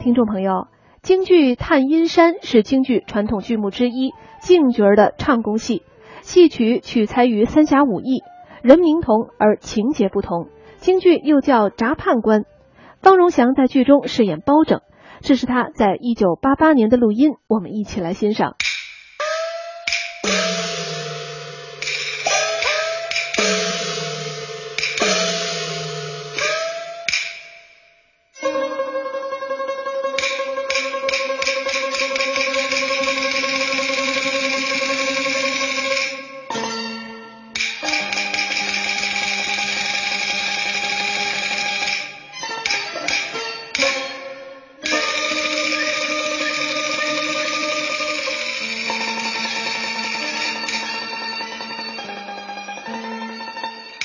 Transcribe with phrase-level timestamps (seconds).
[0.00, 0.68] 听众朋友，
[1.02, 5.82] 京剧《探阴山》是京剧传统剧目之一，净角儿的唱功戏。
[6.22, 8.22] 戏曲取材于三侠五义，
[8.62, 10.48] 人名同而情节不同。
[10.78, 12.40] 京剧又叫《铡判官》，
[13.02, 14.80] 方荣祥在剧中饰演包拯，
[15.20, 18.54] 这是他在一九八八年的录音，我们一起来欣赏。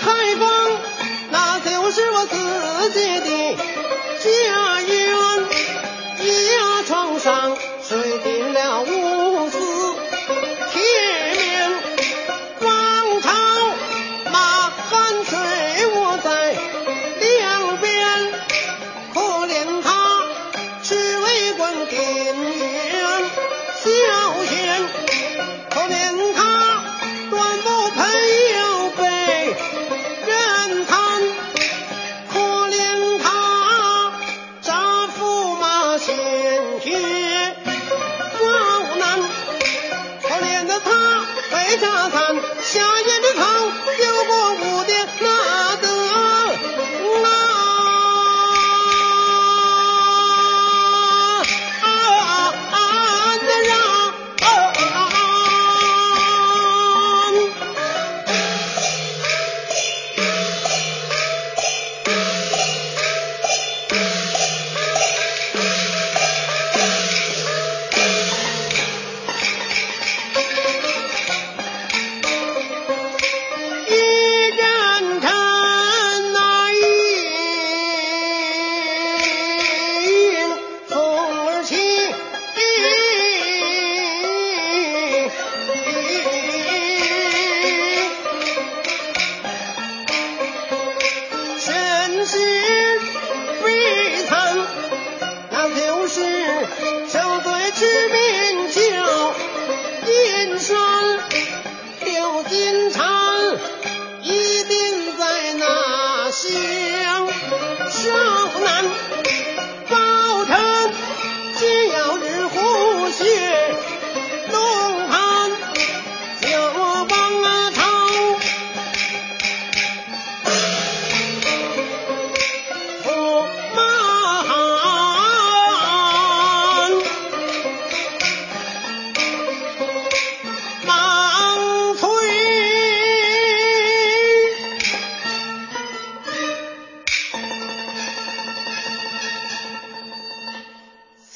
[0.00, 0.80] 开封
[1.30, 3.56] 那就是我自己的
[4.18, 5.09] 家业
[36.10, 36.18] 心
[36.80, 37.54] 天，
[38.38, 39.22] 花难，
[40.22, 40.90] 可怜的他
[41.52, 44.49] 回家看，下夜的汤有过。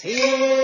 [0.05, 0.64] Sim.